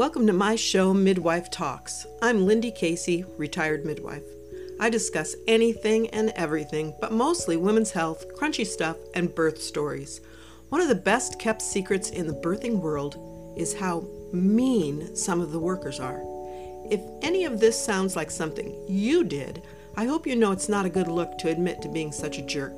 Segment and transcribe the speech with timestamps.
[0.00, 2.06] Welcome to my show, Midwife Talks.
[2.22, 4.24] I'm Lindy Casey, retired midwife.
[4.80, 10.22] I discuss anything and everything, but mostly women's health, crunchy stuff, and birth stories.
[10.70, 13.18] One of the best kept secrets in the birthing world
[13.58, 16.22] is how mean some of the workers are.
[16.90, 19.60] If any of this sounds like something you did,
[19.98, 22.46] I hope you know it's not a good look to admit to being such a
[22.46, 22.72] jerk.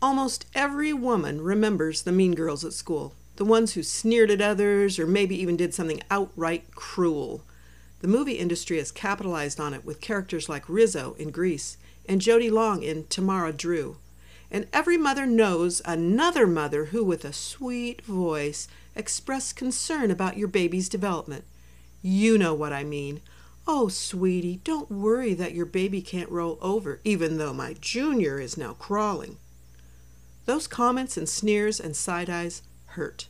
[0.00, 4.98] Almost every woman remembers the mean girls at school, the ones who sneered at others
[4.98, 7.42] or maybe even did something outright cruel.
[8.00, 11.76] The movie industry has capitalized on it with characters like Rizzo in Grease
[12.08, 13.96] and Jody Long in Tamara Drewe.
[14.50, 20.48] And every mother knows another mother who, with a sweet voice, expressed concern about your
[20.48, 21.44] baby's development.
[22.02, 23.20] You know what I mean.
[23.66, 28.56] Oh, sweetie, don't worry that your baby can't roll over, even though my junior is
[28.56, 29.36] now crawling.
[30.48, 32.62] Those comments and sneers and side eyes
[32.96, 33.26] hurt.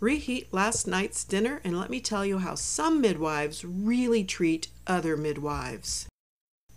[0.00, 5.18] Reheat last night's dinner and let me tell you how some midwives really treat other
[5.18, 6.06] midwives.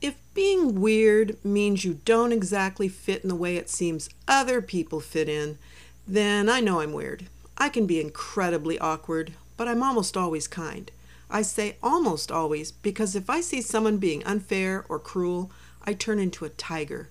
[0.01, 4.99] If being weird means you don't exactly fit in the way it seems other people
[4.99, 5.57] fit in,
[6.05, 7.27] then I know I'm weird.
[7.57, 10.91] I can be incredibly awkward, but I'm almost always kind.
[11.29, 15.51] I say almost always because if I see someone being unfair or cruel,
[15.85, 17.07] I turn into a tiger.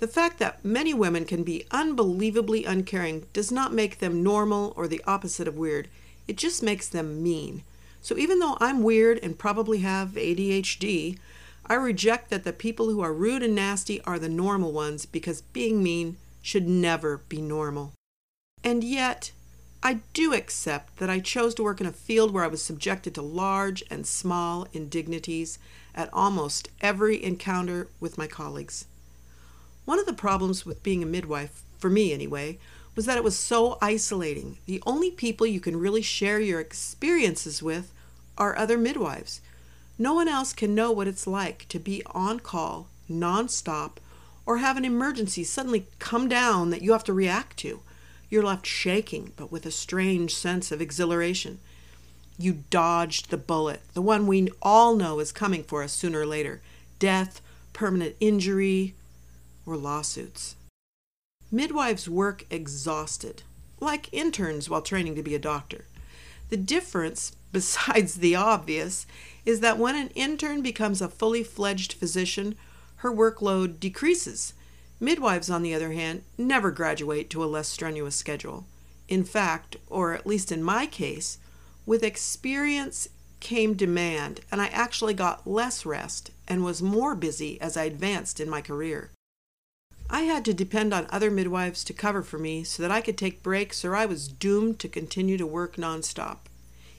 [0.00, 4.88] The fact that many women can be unbelievably uncaring does not make them normal or
[4.88, 5.88] the opposite of weird.
[6.26, 7.64] It just makes them mean.
[8.00, 11.18] So even though I'm weird and probably have ADHD,
[11.66, 15.42] I reject that the people who are rude and nasty are the normal ones because
[15.42, 17.92] being mean should never be normal.
[18.64, 19.32] And yet,
[19.82, 23.14] I do accept that I chose to work in a field where I was subjected
[23.16, 25.58] to large and small indignities
[25.94, 28.86] at almost every encounter with my colleagues.
[29.84, 32.58] One of the problems with being a midwife, for me anyway,
[32.94, 34.58] was that it was so isolating.
[34.66, 37.92] The only people you can really share your experiences with
[38.36, 39.40] are other midwives.
[39.98, 43.98] No one else can know what it's like to be on call, nonstop,
[44.46, 47.80] or have an emergency suddenly come down that you have to react to.
[48.28, 51.58] You're left shaking, but with a strange sense of exhilaration.
[52.38, 56.26] You dodged the bullet, the one we all know is coming for us sooner or
[56.26, 56.62] later
[56.98, 57.40] death,
[57.72, 58.94] permanent injury,
[59.76, 60.56] lawsuits.
[61.50, 63.42] Midwives work exhausted,
[63.80, 65.86] like interns while training to be a doctor.
[66.48, 69.06] The difference, besides the obvious,
[69.44, 72.56] is that when an intern becomes a fully fledged physician,
[72.96, 74.52] her workload decreases.
[75.00, 78.66] Midwives, on the other hand, never graduate to a less strenuous schedule.
[79.08, 81.38] In fact, or at least in my case,
[81.86, 83.08] with experience
[83.40, 88.38] came demand, and I actually got less rest and was more busy as I advanced
[88.38, 89.10] in my career.
[90.12, 93.16] I had to depend on other midwives to cover for me so that I could
[93.16, 96.38] take breaks or I was doomed to continue to work nonstop.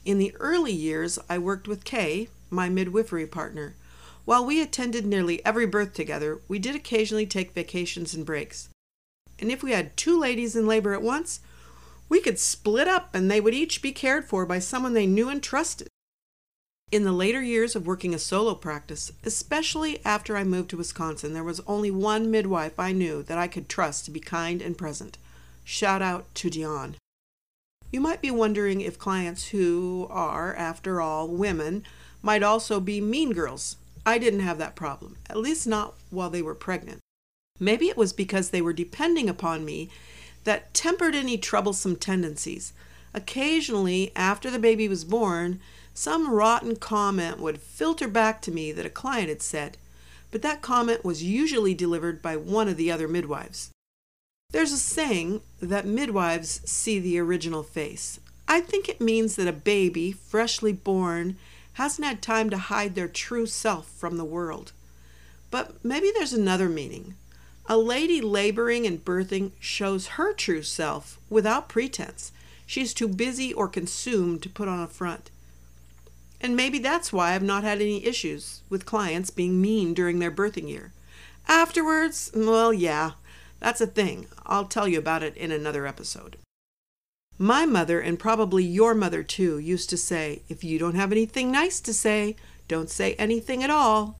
[0.05, 3.75] In the early years, I worked with Kay, my midwifery partner.
[4.23, 8.69] While we attended nearly every birth together, we did occasionally take vacations and breaks.
[9.39, 11.41] And if we had two ladies in labor at once,
[12.07, 15.27] we could split up and they would each be cared for by someone they knew
[15.27, 15.89] and trusted.
[16.91, 21.31] In the later years of working a solo practice, especially after I moved to Wisconsin,
[21.33, 24.77] there was only one midwife I knew that I could trust to be kind and
[24.77, 25.17] present.
[25.63, 26.97] Shout out to Dion.
[27.93, 31.85] You might be wondering if clients who are, after all, women
[32.21, 33.77] might also be mean girls.
[34.05, 36.99] I didn't have that problem, at least not while they were pregnant.
[37.57, 39.89] Maybe it was because they were depending upon me
[40.43, 42.73] that tempered any troublesome tendencies.
[43.13, 45.61] Occasionally, after the baby was born,
[45.93, 49.77] some rotten comment would filter back to me that a client had said,
[50.31, 53.69] but that comment was usually delivered by one of the other midwives.
[54.51, 58.19] There's a saying that midwives see the original face.
[58.47, 61.37] I think it means that a baby, freshly born,
[61.73, 64.73] hasn't had time to hide their true self from the world.
[65.49, 67.15] But maybe there's another meaning.
[67.67, 72.31] A lady laboring and birthing shows her true self without pretense.
[72.65, 75.29] She's too busy or consumed to put on a front.
[76.43, 80.31] And maybe that's why I've not had any issues with clients being mean during their
[80.31, 80.91] birthing year.
[81.47, 83.11] Afterwards, well, yeah,
[83.59, 84.25] that's a thing.
[84.45, 86.37] I'll tell you about it in another episode.
[87.37, 91.51] My mother, and probably your mother too, used to say, if you don't have anything
[91.51, 92.35] nice to say,
[92.67, 94.17] don't say anything at all.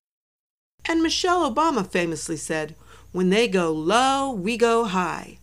[0.86, 2.76] And Michelle Obama famously said,
[3.12, 5.40] when they go low, we go high.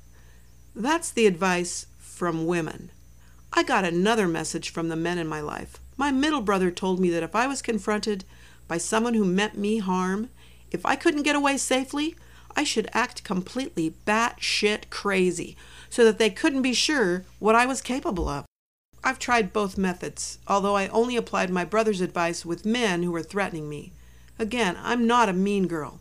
[0.74, 2.90] That's the advice from women.
[3.52, 5.78] I got another message from the men in my life.
[5.98, 8.24] My middle brother told me that if I was confronted
[8.68, 10.30] by someone who meant me harm,
[10.70, 12.14] if I couldn't get away safely,
[12.56, 15.56] I should act completely batshit crazy
[15.90, 18.44] so that they couldn't be sure what I was capable of.
[19.02, 23.22] I've tried both methods, although I only applied my brother's advice with men who were
[23.22, 23.92] threatening me.
[24.38, 25.98] Again, I'm not a mean girl.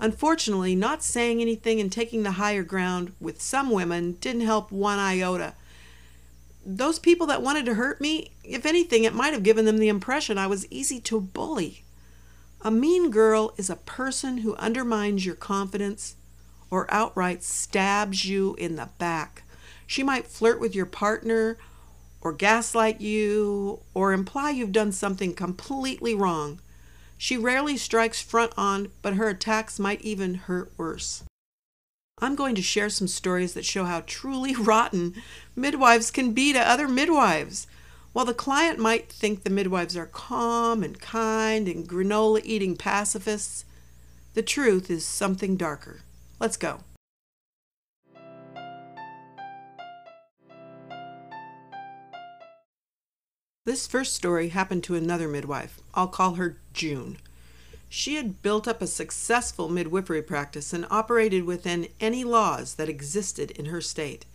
[0.00, 4.98] Unfortunately, not saying anything and taking the higher ground with some women didn't help one
[4.98, 5.54] iota.
[6.68, 9.86] Those people that wanted to hurt me, if anything, it might have given them the
[9.86, 11.84] impression I was easy to bully.
[12.60, 16.16] A mean girl is a person who undermines your confidence
[16.68, 19.44] or outright stabs you in the back.
[19.86, 21.56] She might flirt with your partner
[22.20, 26.58] or gaslight you or imply you've done something completely wrong.
[27.16, 31.22] She rarely strikes front on, but her attacks might even hurt worse.
[32.18, 35.14] I'm going to share some stories that show how truly rotten
[35.54, 37.66] midwives can be to other midwives.
[38.14, 43.66] While the client might think the midwives are calm and kind and granola eating pacifists,
[44.32, 46.00] the truth is something darker.
[46.40, 46.80] Let's go.
[53.66, 55.80] This first story happened to another midwife.
[55.92, 57.18] I'll call her June.
[57.88, 63.50] She had built up a successful midwifery practice and operated within any laws that existed
[63.52, 64.26] in her state.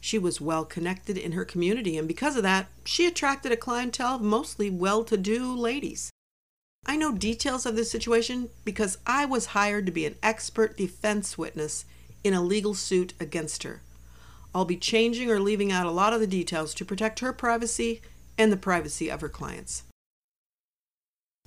[0.00, 4.16] She was well connected in her community, and because of that, she attracted a clientele
[4.16, 6.10] of mostly well to do ladies.
[6.86, 11.36] I know details of this situation because I was hired to be an expert defense
[11.36, 11.84] witness
[12.24, 13.82] in a legal suit against her.
[14.54, 18.00] I'll be changing or leaving out a lot of the details to protect her privacy
[18.38, 19.82] and the privacy of her clients.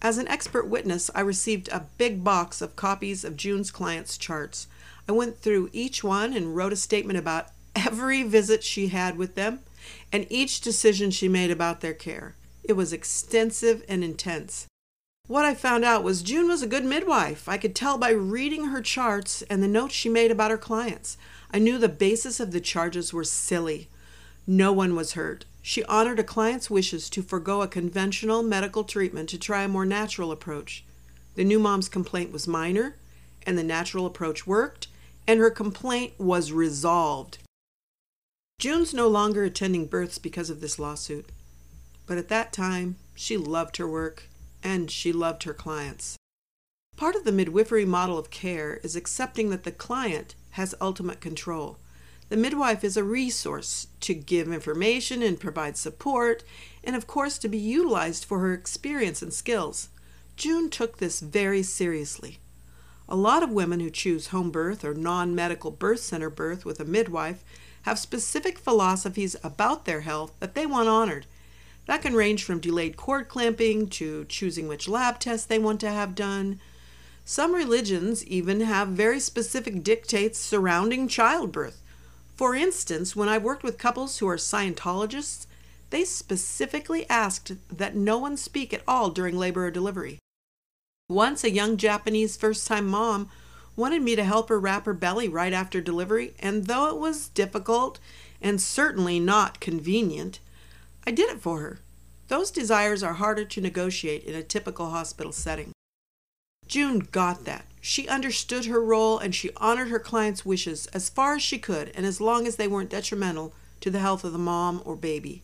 [0.03, 4.67] As an expert witness, I received a big box of copies of June's clients' charts.
[5.07, 9.35] I went through each one and wrote a statement about every visit she had with
[9.35, 9.61] them
[10.11, 12.35] and each decision she made about their care.
[12.65, 14.67] It was extensive and intense.
[15.27, 17.47] What I found out was June was a good midwife.
[17.47, 21.17] I could tell by reading her charts and the notes she made about her clients.
[21.49, 23.87] I knew the basis of the charges were silly.
[24.45, 25.45] No one was hurt.
[25.61, 29.85] She honored a client's wishes to forego a conventional medical treatment to try a more
[29.85, 30.83] natural approach.
[31.35, 32.95] The new mom's complaint was minor,
[33.45, 34.87] and the natural approach worked,
[35.25, 37.37] and her complaint was resolved.
[38.59, 41.29] June's no longer attending births because of this lawsuit,
[42.05, 44.23] but at that time, she loved her work
[44.63, 46.17] and she loved her clients.
[46.95, 51.77] Part of the midwifery model of care is accepting that the client has ultimate control.
[52.29, 56.43] The midwife is a resource to give information and provide support,
[56.83, 59.89] and of course to be utilized for her experience and skills.
[60.35, 62.39] June took this very seriously.
[63.07, 66.79] A lot of women who choose home birth or non medical birth center birth with
[66.79, 67.43] a midwife
[67.83, 71.25] have specific philosophies about their health that they want honored.
[71.85, 75.91] That can range from delayed cord clamping to choosing which lab tests they want to
[75.91, 76.61] have done.
[77.25, 81.82] Some religions even have very specific dictates surrounding childbirth.
[82.35, 85.45] For instance, when I've worked with couples who are Scientologists,
[85.91, 90.17] they specifically asked that no one speak at all during labor or delivery.
[91.07, 93.29] Once a young Japanese first time mom
[93.75, 97.29] wanted me to help her wrap her belly right after delivery, and though it was
[97.29, 97.99] difficult
[98.41, 100.39] and certainly not convenient,
[101.05, 101.79] I did it for her.
[102.29, 105.71] Those desires are harder to negotiate in a typical hospital setting.
[106.67, 107.65] June got that.
[107.85, 111.91] She understood her role and she honored her clients' wishes as far as she could
[111.93, 115.43] and as long as they weren't detrimental to the health of the mom or baby.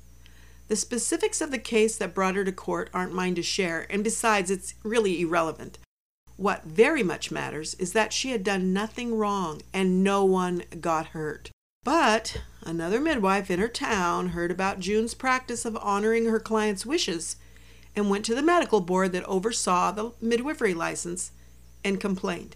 [0.69, 4.05] The specifics of the case that brought her to court aren't mine to share, and
[4.05, 5.79] besides, it's really irrelevant.
[6.37, 11.07] What very much matters is that she had done nothing wrong and no one got
[11.07, 11.51] hurt.
[11.83, 17.35] But another midwife in her town heard about June's practice of honoring her clients' wishes
[17.97, 21.33] and went to the medical board that oversaw the midwifery license
[21.83, 22.55] and complained.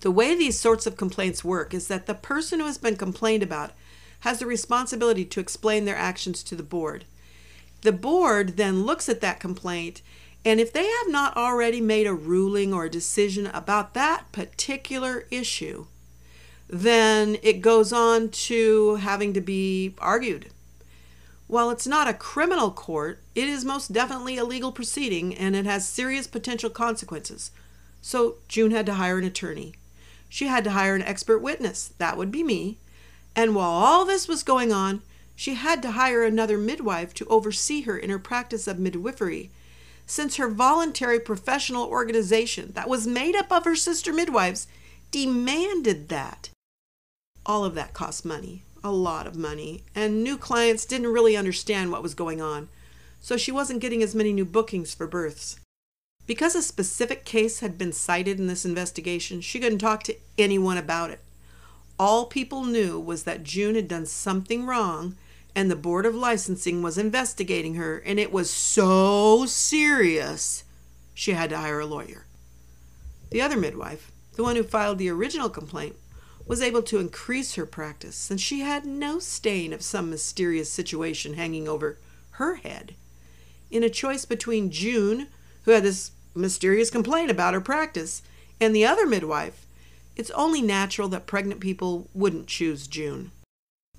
[0.00, 3.42] The way these sorts of complaints work is that the person who has been complained
[3.42, 3.72] about
[4.20, 7.04] has the responsibility to explain their actions to the board.
[7.82, 10.02] The board then looks at that complaint,
[10.44, 15.26] and if they have not already made a ruling or a decision about that particular
[15.30, 15.86] issue,
[16.68, 20.50] then it goes on to having to be argued.
[21.46, 25.64] While it's not a criminal court, it is most definitely a legal proceeding and it
[25.64, 27.52] has serious potential consequences.
[28.06, 29.74] So June had to hire an attorney.
[30.28, 31.90] She had to hire an expert witness.
[31.98, 32.78] That would be me.
[33.34, 35.02] And while all this was going on,
[35.34, 39.50] she had to hire another midwife to oversee her in her practice of midwifery,
[40.06, 44.68] since her voluntary professional organization, that was made up of her sister midwives,
[45.10, 46.50] demanded that.
[47.44, 51.90] All of that cost money, a lot of money, and new clients didn't really understand
[51.90, 52.68] what was going on,
[53.20, 55.58] so she wasn't getting as many new bookings for births.
[56.26, 60.76] Because a specific case had been cited in this investigation, she couldn't talk to anyone
[60.76, 61.20] about it.
[61.98, 65.16] All people knew was that June had done something wrong
[65.56, 70.64] and the Board of Licensing was investigating her, and it was so serious
[71.14, 72.26] she had to hire a lawyer.
[73.30, 75.96] The other midwife, the one who filed the original complaint,
[76.46, 81.34] was able to increase her practice since she had no stain of some mysterious situation
[81.34, 81.96] hanging over
[82.32, 82.94] her head.
[83.70, 85.28] In a choice between June,
[85.62, 88.22] who had this mysterious complaint about her practice,
[88.60, 89.66] and the other midwife,
[90.16, 93.32] it's only natural that pregnant people wouldn't choose June.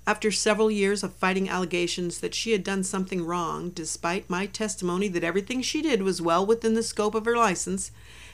[0.06, 5.06] After several years of fighting allegations that she had done something wrong, despite my testimony
[5.08, 7.90] that everything she did was well within the scope of her license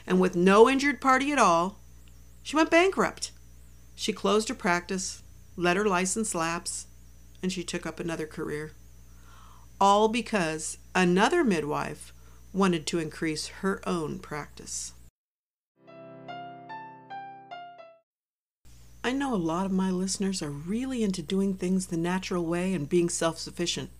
[0.07, 1.77] and with no injured party at all,
[2.43, 3.31] she went bankrupt.
[3.93, 5.21] She closed her practice,
[5.57, 6.87] let her license lapse,
[7.43, 8.71] and she took up another career.
[9.81, 12.13] All because another midwife
[12.55, 14.93] wanted to increase her own practice.
[19.03, 22.73] I know a lot of my listeners are really into doing things the natural way
[22.73, 23.91] and being self sufficient.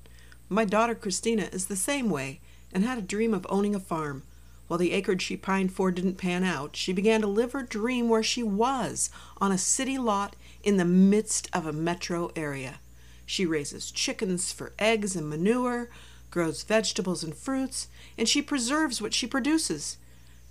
[0.49, 2.39] My daughter Christina is the same way
[2.73, 4.23] and had a dream of owning a farm.
[4.67, 8.09] While the acreage she pined for didn't pan out, she began to live her dream
[8.09, 12.79] where she was, on a city lot in the midst of a metro area.
[13.27, 15.89] She raises chickens for eggs and manure,
[16.35, 17.87] grows vegetables and fruits,
[18.17, 19.95] and she preserves what she produces.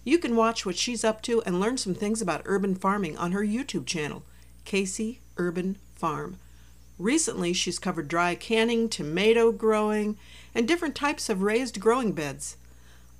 [0.02, 3.32] You can watch what she's up to and learn some things about urban farming on
[3.32, 4.22] her YouTube channel.
[4.64, 6.38] Casey Urban Farm.
[6.98, 10.16] Recently, she's covered dry canning, tomato growing,
[10.54, 12.56] and different types of raised growing beds.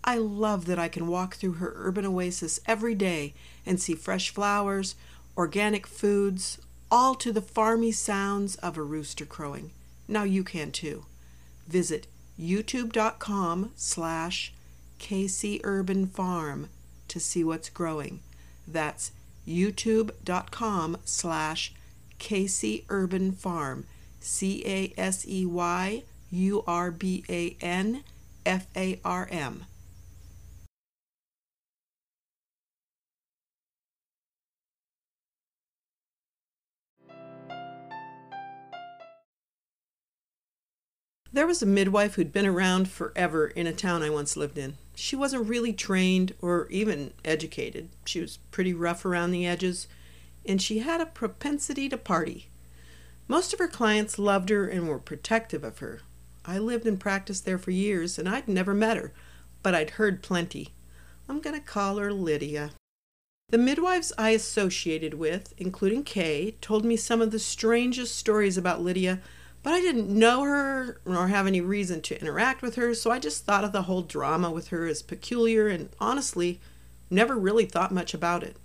[0.02, 3.34] I love that I can walk through her urban oasis every day
[3.66, 4.94] and see fresh flowers,
[5.36, 6.58] organic foods,
[6.90, 9.70] all to the farmy sounds of a rooster crowing.
[10.08, 11.04] Now you can too.
[11.68, 12.06] Visit
[12.38, 14.52] youtube.com slash
[14.98, 16.68] Casey Urban Farm
[17.08, 18.20] to see what's growing.
[18.66, 19.12] That's
[19.46, 21.74] youtube.com slash
[22.18, 23.84] Casey Urban Farm,
[24.20, 28.02] C A S E Y U R B A N
[28.46, 29.66] F A R M.
[41.34, 44.76] There was a midwife who'd been around forever in a town I once lived in.
[44.94, 47.88] She wasn't really trained or even educated.
[48.04, 49.88] She was pretty rough around the edges,
[50.46, 52.50] and she had a propensity to party.
[53.26, 56.02] Most of her clients loved her and were protective of her.
[56.44, 59.12] I lived and practiced there for years, and I'd never met her,
[59.60, 60.68] but I'd heard plenty.
[61.28, 62.70] I'm going to call her Lydia.
[63.48, 68.82] The midwives I associated with, including Kay, told me some of the strangest stories about
[68.82, 69.20] Lydia
[69.64, 73.18] but I didn't know her nor have any reason to interact with her, so I
[73.18, 76.60] just thought of the whole drama with her as peculiar and honestly
[77.10, 78.58] never really thought much about it.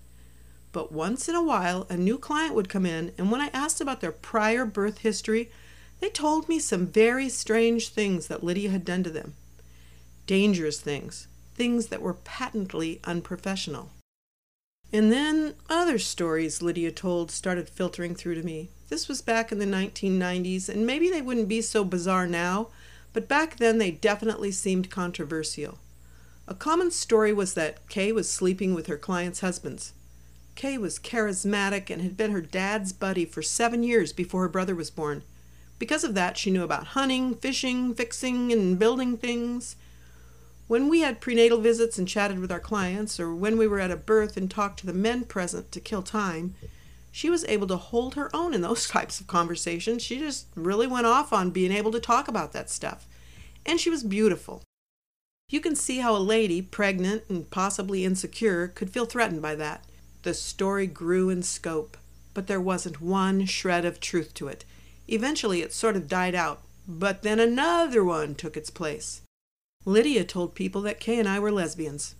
[0.73, 3.79] But once in a while, a new client would come in, and when I asked
[3.79, 5.49] about their prior birth history,
[6.01, 9.35] they told me some very strange things that Lydia had done to them.
[10.27, 13.89] Dangerous things, things that were patently unprofessional.
[14.91, 18.69] And then other stories Lydia told started filtering through to me.
[18.89, 22.69] This was back in the 1990s, and maybe they wouldn't be so bizarre now,
[23.13, 25.77] but back then they definitely seemed controversial.
[26.47, 29.93] A common story was that Kay was sleeping with her clients' husbands.
[30.55, 34.73] Kay was charismatic and had been her dad's buddy for seven years before her brother
[34.73, 35.23] was born.
[35.77, 39.75] Because of that, she knew about hunting, fishing, fixing, and building things.
[40.67, 43.91] When we had prenatal visits and chatted with our clients, or when we were at
[43.91, 46.55] a birth and talked to the men present to kill time,
[47.11, 50.03] she was able to hold her own in those types of conversations.
[50.03, 53.07] She just really went off on being able to talk about that stuff.
[53.65, 54.63] And she was beautiful.
[55.49, 59.83] You can see how a lady, pregnant and possibly insecure, could feel threatened by that.
[60.21, 61.97] The story grew in scope,
[62.33, 64.63] but there wasn't one shred of truth to it.
[65.07, 69.21] Eventually, it sort of died out, but then another one took its place.
[69.85, 72.13] Lydia told people that Kay and I were lesbians.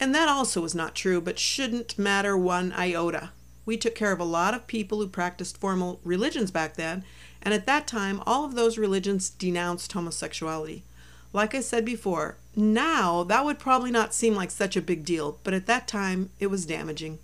[0.00, 3.30] And that also was not true, but shouldn't matter one iota.
[3.66, 7.04] We took care of a lot of people who practiced formal religions back then,
[7.42, 10.84] and at that time, all of those religions denounced homosexuality.
[11.32, 15.38] Like I said before, now that would probably not seem like such a big deal,
[15.44, 17.18] but at that time, it was damaging.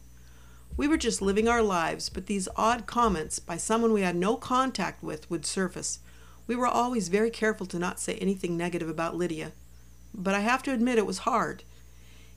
[0.76, 4.36] We were just living our lives, but these odd comments by someone we had no
[4.36, 6.00] contact with would surface.
[6.46, 9.52] We were always very careful to not say anything negative about Lydia.
[10.12, 11.62] But I have to admit it was hard.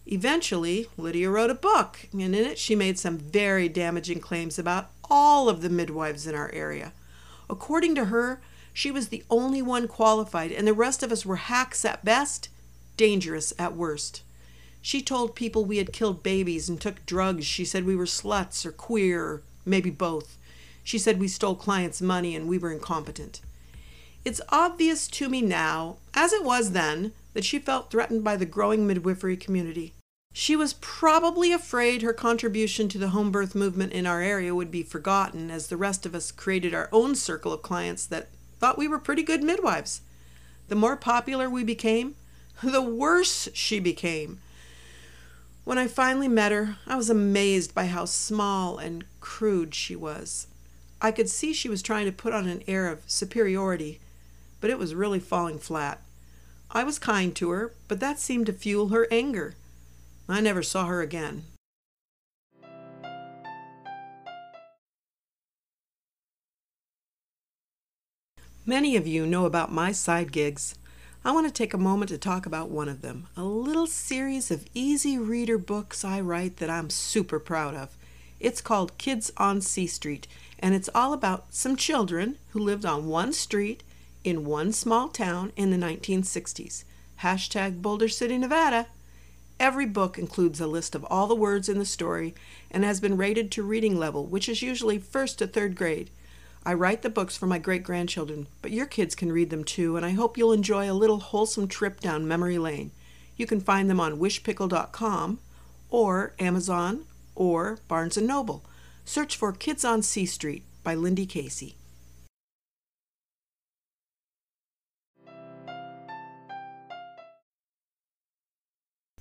[0.07, 4.91] Eventually, Lydia wrote a book, and in it she made some very damaging claims about
[5.09, 6.93] all of the midwives in our area.
[7.49, 11.37] According to her, she was the only one qualified, and the rest of us were
[11.37, 12.49] hacks at best,
[12.97, 14.21] dangerous at worst.
[14.81, 17.45] She told people we had killed babies and took drugs.
[17.45, 20.37] She said we were sluts or queer, or maybe both.
[20.83, 23.41] She said we stole clients' money and we were incompetent.
[24.23, 28.45] It's obvious to me now, as it was then, that she felt threatened by the
[28.45, 29.93] growing midwifery community.
[30.33, 34.71] She was probably afraid her contribution to the home birth movement in our area would
[34.71, 38.77] be forgotten as the rest of us created our own circle of clients that thought
[38.77, 40.01] we were pretty good midwives.
[40.69, 42.15] The more popular we became,
[42.63, 44.39] the worse she became.
[45.65, 50.47] When I finally met her, I was amazed by how small and crude she was.
[51.01, 53.99] I could see she was trying to put on an air of superiority,
[54.61, 56.01] but it was really falling flat.
[56.71, 59.55] I was kind to her, but that seemed to fuel her anger.
[60.27, 61.43] I never saw her again.
[68.67, 70.73] Many of you know about my side gigs.
[71.23, 74.49] I want to take a moment to talk about one of them a little series
[74.49, 77.95] of easy reader books I write that I'm super proud of.
[78.39, 83.07] It's called Kids on C Street, and it's all about some children who lived on
[83.07, 83.83] one street
[84.25, 86.83] in one small town in the 1960s.
[87.21, 88.87] Hashtag Boulder City, Nevada.
[89.59, 92.33] Every book includes a list of all the words in the story
[92.71, 96.09] and has been rated to reading level, which is usually first to third grade.
[96.65, 99.95] I write the books for my great grandchildren, but your kids can read them too,
[99.95, 102.89] and I hope you'll enjoy a little wholesome trip down memory lane.
[103.37, 105.39] You can find them on wishpickle.com
[105.91, 107.05] or Amazon
[107.35, 108.65] or Barnes & Noble.
[109.05, 111.75] Search for Kids on C Street by Lindy Casey.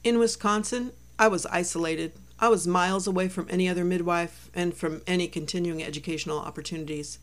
[0.04, 2.12] In Wisconsin, I was isolated.
[2.38, 7.18] I was miles away from any other midwife and from any continuing educational opportunities.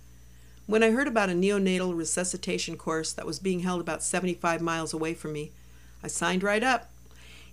[0.65, 4.93] When I heard about a neonatal resuscitation course that was being held about 75 miles
[4.93, 5.51] away from me,
[6.03, 6.89] I signed right up.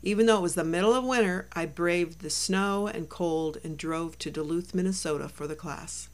[0.02, 3.76] Even though it was the middle of winter, I braved the snow and cold and
[3.76, 6.08] drove to Duluth, Minnesota for the class.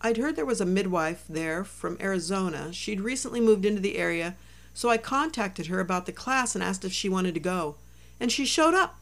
[0.00, 2.72] I'd heard there was a midwife there from Arizona.
[2.72, 4.34] She'd recently moved into the area,
[4.74, 7.76] so I contacted her about the class and asked if she wanted to go
[8.20, 8.98] and she showed up.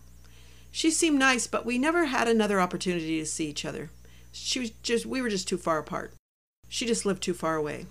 [0.70, 3.90] She seemed nice, but we never had another opportunity to see each other.
[4.32, 6.12] She was just we were just too far apart.
[6.68, 7.86] She just lived too far away.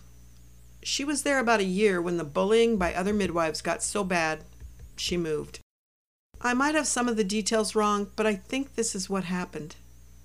[0.84, 4.44] She was there about a year when the bullying by other midwives got so bad,
[4.98, 5.60] she moved.
[6.42, 9.78] I might have some of the details wrong, but I think this is what happened.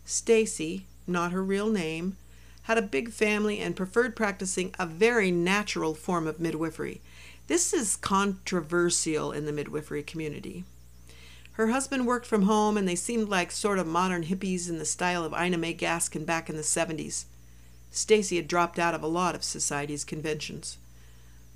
[0.04, 2.16] Stacy, not her real name,
[2.62, 7.00] had a big family and preferred practicing a very natural form of midwifery.
[7.46, 10.64] This is controversial in the midwifery community.
[11.58, 14.84] Her husband worked from home, and they seemed like sort of modern hippies in the
[14.84, 17.24] style of Ina May Gaskin back in the 70s.
[17.90, 20.78] Stacy had dropped out of a lot of society's conventions.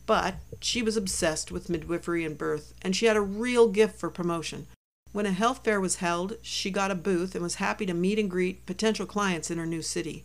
[0.04, 4.10] But she was obsessed with midwifery and birth, and she had a real gift for
[4.10, 4.66] promotion.
[5.12, 8.18] When a health fair was held, she got a booth and was happy to meet
[8.18, 10.24] and greet potential clients in her new city.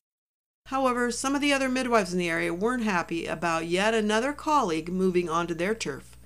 [0.68, 4.92] However, some of the other midwives in the area weren't happy about yet another colleague
[4.92, 6.18] moving onto their turf.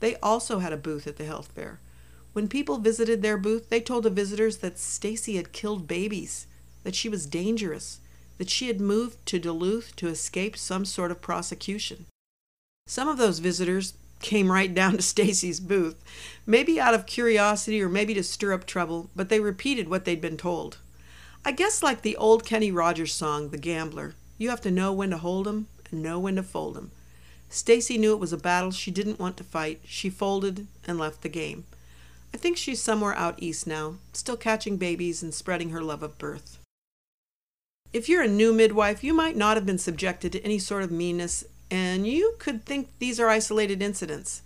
[0.00, 1.78] They also had a booth at the health fair.
[2.36, 6.46] When people visited their booth, they told the visitors that Stacy had killed babies,
[6.84, 7.98] that she was dangerous,
[8.36, 12.04] that she had moved to Duluth to escape some sort of prosecution.
[12.86, 15.96] Some of those visitors came right down to Stacy's booth,
[16.44, 20.20] maybe out of curiosity or maybe to stir up trouble, but they repeated what they'd
[20.20, 20.76] been told.
[21.42, 25.08] I guess like the old Kenny Rogers song, The Gambler, you have to know when
[25.08, 26.90] to hold 'em and know when to fold 'em.
[27.48, 29.80] Stacy knew it was a battle she didn't want to fight.
[29.86, 31.64] She folded and left the game.
[32.36, 36.18] I think she's somewhere out east now, still catching babies and spreading her love of
[36.18, 36.58] birth.
[37.94, 40.90] If you're a new midwife, you might not have been subjected to any sort of
[40.90, 44.42] meanness, and you could think these are isolated incidents.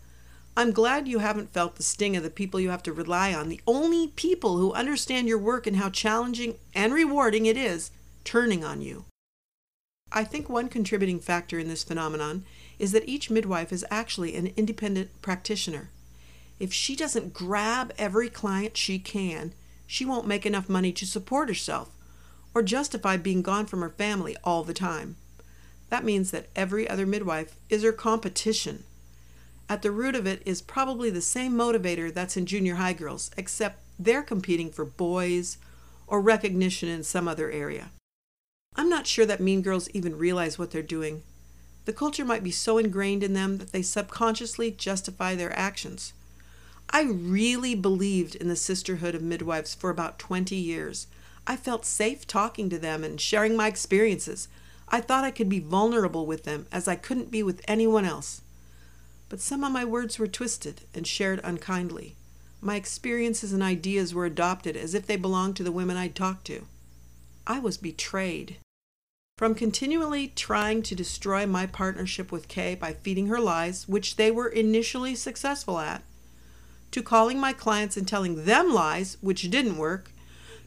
[0.56, 3.48] I'm glad you haven't felt the sting of the people you have to rely on,
[3.48, 7.90] the only people who understand your work and how challenging and rewarding it is,
[8.22, 9.06] turning on you.
[10.12, 12.44] I think one contributing factor in this phenomenon
[12.78, 15.90] is that each midwife is actually an independent practitioner.
[16.60, 19.54] If she doesn't grab every client she can,
[19.86, 21.90] she won't make enough money to support herself
[22.54, 25.16] or justify being gone from her family all the time.
[25.88, 28.84] That means that every other midwife is her competition.
[29.70, 33.30] At the root of it is probably the same motivator that's in junior high girls,
[33.36, 35.58] except they're competing for boys
[36.06, 37.90] or recognition in some other area.
[38.76, 41.22] I'm not sure that mean girls even realize what they're doing.
[41.86, 46.12] The culture might be so ingrained in them that they subconsciously justify their actions.
[46.92, 51.06] I really believed in the sisterhood of midwives for about 20 years.
[51.46, 54.48] I felt safe talking to them and sharing my experiences.
[54.88, 58.42] I thought I could be vulnerable with them as I couldn't be with anyone else.
[59.28, 62.16] But some of my words were twisted and shared unkindly.
[62.60, 66.44] My experiences and ideas were adopted as if they belonged to the women I'd talked
[66.46, 66.66] to.
[67.46, 68.56] I was betrayed.
[69.38, 74.30] From continually trying to destroy my partnership with Kay by feeding her lies, which they
[74.30, 76.02] were initially successful at,
[76.90, 80.12] to calling my clients and telling them lies, which didn't work,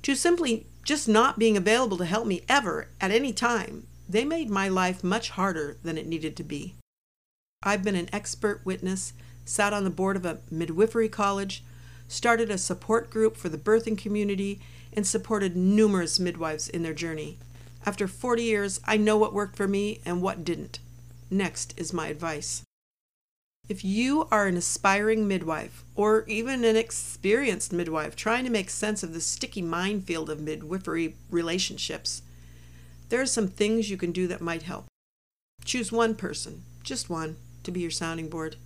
[0.01, 4.49] to simply just not being available to help me ever at any time, they made
[4.49, 6.75] my life much harder than it needed to be.
[7.63, 9.13] I've been an expert witness,
[9.45, 11.63] sat on the board of a midwifery college,
[12.07, 14.59] started a support group for the birthing community,
[14.91, 17.37] and supported numerous midwives in their journey.
[17.85, 20.79] After 40 years, I know what worked for me and what didn't.
[21.31, 22.63] Next is my advice.
[23.69, 29.03] If you are an aspiring midwife or even an experienced midwife trying to make sense
[29.03, 32.23] of the sticky minefield of midwifery relationships,
[33.07, 34.87] there are some things you can do that might help.
[35.63, 38.57] Choose one person, just one, to be your sounding board.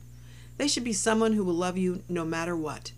[0.57, 2.91] They should be someone who will love you no matter what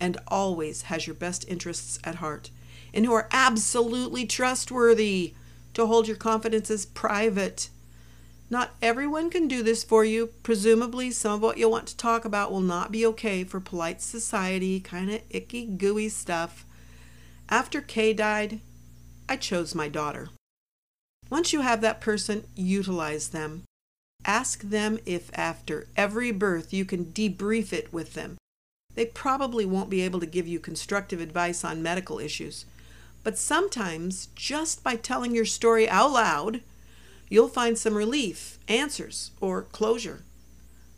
[0.00, 2.48] and always has your best interests at heart
[2.94, 5.34] and who are absolutely trustworthy
[5.74, 7.68] to hold your confidences private
[8.52, 10.26] not everyone can do this for you.
[10.42, 14.02] Presumably, some of what you'll want to talk about will not be okay for polite
[14.02, 16.66] society, kind of icky, gooey stuff.
[17.48, 18.60] After Kay died,
[19.26, 20.28] I chose my daughter.
[21.30, 23.62] Once you have that person, utilize them.
[24.26, 28.36] Ask them if after every birth you can debrief it with them.
[28.94, 32.66] They probably won't be able to give you constructive advice on medical issues,
[33.24, 36.60] but sometimes just by telling your story out loud,
[37.32, 40.22] you'll find some relief, answers, or closure.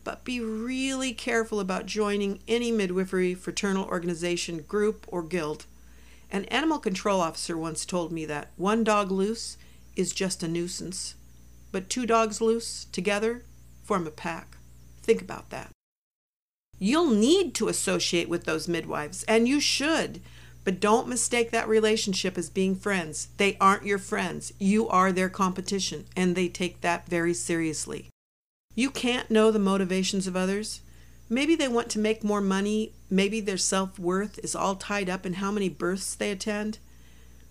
[0.03, 5.67] But be really careful about joining any midwifery fraternal organization, group, or guild.
[6.33, 9.57] An animal control officer once told me that one dog loose
[9.95, 11.15] is just a nuisance,
[11.71, 13.45] but two dogs loose together
[13.85, 14.57] form a pack.
[15.03, 15.71] Think about that.
[16.81, 20.21] You'll need to associate with those midwives, and you should.
[20.65, 23.29] But don't mistake that relationship as being friends.
[23.37, 24.53] They aren't your friends.
[24.59, 28.09] You are their competition, and they take that very seriously.
[28.75, 30.81] You can't know the motivations of others.
[31.29, 32.93] Maybe they want to make more money.
[33.11, 36.79] Maybe their self worth is all tied up in how many births they attend.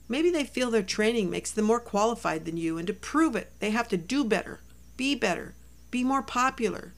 [0.09, 3.51] Maybe they feel their training makes them more qualified than you, and to prove it,
[3.59, 4.59] they have to do better,
[4.97, 5.53] be better,
[5.91, 6.93] be more popular.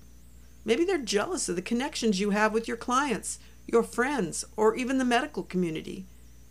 [0.64, 4.98] Maybe they're jealous of the connections you have with your clients your friends, or even
[4.98, 6.06] the medical community.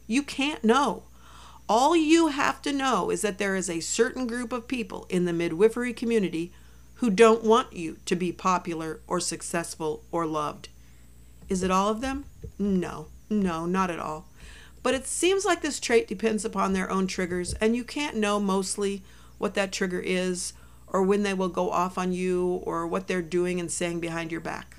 [0.06, 1.04] You can't know.
[1.68, 5.24] All you have to know is that there is a certain group of people in
[5.24, 6.52] the midwifery community
[6.96, 10.68] who don't want you to be popular or successful or loved.
[11.48, 12.24] Is it all of them?
[12.58, 14.26] No, no, not at all.
[14.82, 18.38] But it seems like this trait depends upon their own triggers, and you can't know
[18.38, 19.02] mostly
[19.38, 20.52] what that trigger is,
[20.86, 24.30] or when they will go off on you, or what they're doing and saying behind
[24.30, 24.76] your back.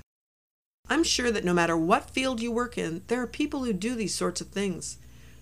[0.88, 3.94] I'm sure that no matter what field you work in, there are people who do
[3.96, 4.98] these sorts of things.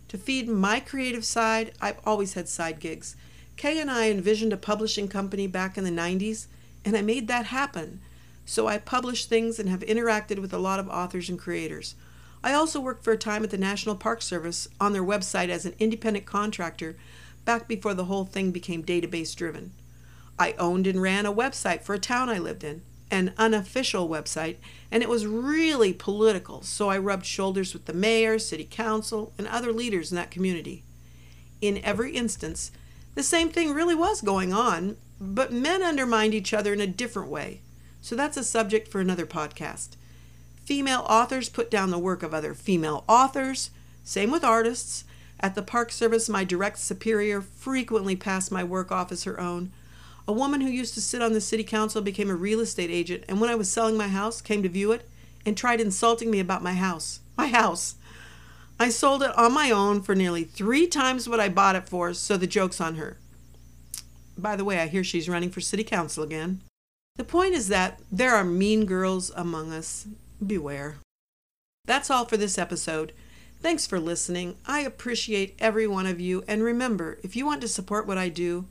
[0.09, 3.15] To feed my creative side, I've always had side gigs.
[3.57, 6.47] Kay and I envisioned a publishing company back in the 90s,
[6.85, 8.01] and I made that happen.
[8.47, 11.95] So I publish things and have interacted with a lot of authors and creators.
[12.43, 15.67] I also worked for a time at the National Park Service on their website as
[15.67, 16.97] an independent contractor
[17.45, 19.73] back before the whole thing became database driven.
[20.39, 24.57] I owned and ran a website for a town I lived in an unofficial website,
[24.91, 29.47] and it was really political, so I rubbed shoulders with the mayor, city council, and
[29.47, 30.83] other leaders in that community.
[31.61, 32.71] In every instance,
[33.15, 37.31] the same thing really was going on, but men undermined each other in a different
[37.31, 37.61] way.
[38.01, 39.91] So that's a subject for another podcast.
[40.65, 43.71] Female authors put down the work of other female authors,
[44.03, 45.05] same with artists.
[45.41, 49.73] At the Park Service, my direct superior frequently passed my work off as her own
[50.27, 53.25] a woman who used to sit on the city council became a real estate agent,
[53.29, 55.09] and when I was selling my house, came to view it
[55.45, 57.21] and tried insulting me about my house.
[57.37, 57.97] My house.
[58.79, 62.15] I sold it on my own for nearly three times what I bought it for,
[62.15, 63.19] so the joke's on her.
[64.37, 66.61] By the way, I hear she's running for city council again.
[67.17, 70.09] The point is that there are mean girls among us.
[70.45, 70.97] Beware.
[71.85, 73.13] That's all for this episode.
[73.61, 74.57] Thanks for listening.
[74.67, 78.29] I appreciate every one of you, and remember, if you want to support what I
[78.29, 78.67] do,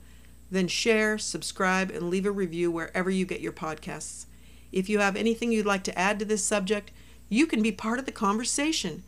[0.54, 4.26] then share, subscribe, and leave a review wherever you get your podcasts.
[4.72, 6.90] If you have anything you'd like to add to this subject,
[7.28, 9.02] you can be part of the conversation.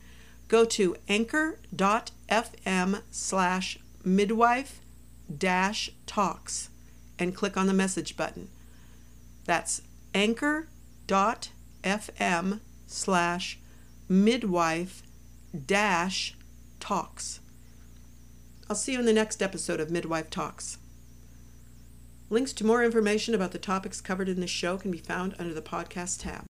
[0.49, 4.81] Go to anchor.fm slash midwife
[5.37, 6.71] dash talks
[7.19, 8.49] and click on the message button.
[9.45, 9.83] That's
[10.15, 10.71] anchor.fm
[12.87, 13.59] slash
[14.09, 15.03] midwife
[15.67, 16.35] dash
[16.81, 17.41] talks.
[18.69, 20.79] I'll see you in the next episode of Midwife Talks.
[22.29, 25.55] Links to more information about the topics covered in this show can be found under
[25.55, 26.45] the podcast tab.